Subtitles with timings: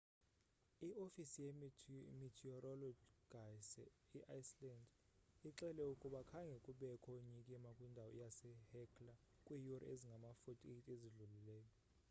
[0.87, 3.83] iofisi ye-meteorologyyase
[4.39, 4.87] iceland
[5.49, 9.13] ixele ukuba khange kubekho nyikima kwindawo yasehekla
[9.45, 11.71] kwiiyure ezingama-48 ezidlulileyo